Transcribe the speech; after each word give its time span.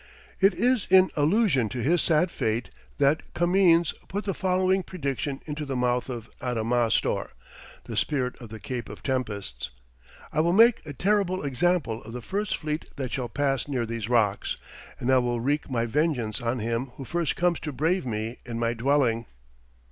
It 0.39 0.55
is 0.55 0.87
in 0.89 1.11
allusion 1.15 1.69
to 1.69 1.83
his 1.83 2.01
sad 2.01 2.31
fate 2.31 2.71
that 2.97 3.35
Camoens 3.35 3.93
puts 4.07 4.25
the 4.25 4.33
following 4.33 4.81
prediction 4.81 5.43
into 5.45 5.63
the 5.63 5.75
mouth 5.75 6.09
of 6.09 6.27
Adamastor, 6.41 7.29
the 7.83 7.95
spirit 7.95 8.35
of 8.41 8.49
the 8.49 8.59
Cape 8.59 8.89
of 8.89 9.03
Tempests. 9.03 9.69
"I 10.33 10.39
will 10.39 10.53
make 10.53 10.83
a 10.87 10.93
terrible 10.93 11.43
example 11.43 12.01
of 12.01 12.13
the 12.13 12.21
first 12.23 12.57
fleet 12.57 12.85
that 12.95 13.11
shall 13.11 13.29
pass 13.29 13.67
near 13.67 13.85
these 13.85 14.09
rocks, 14.09 14.57
and 14.99 15.11
I 15.11 15.19
will 15.19 15.39
wreak 15.39 15.69
my 15.69 15.85
vengeance 15.85 16.41
on 16.41 16.57
him 16.57 16.87
who 16.95 17.05
first 17.05 17.35
comes 17.35 17.59
to 17.59 17.71
brave 17.71 18.03
me 18.03 18.39
in 18.43 18.57
my 18.57 18.73
dwelling." 18.73 19.27